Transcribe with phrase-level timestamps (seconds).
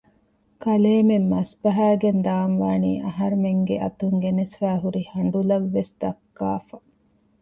[0.63, 6.75] ކަލޭމެން މަސްބަހައިގެން ދާންވާނީ އަހަރުމެންގެ އަތުން ގެނެސްފައިހުރި ހަނޑުލަށް ވެސް ދައްކާފަ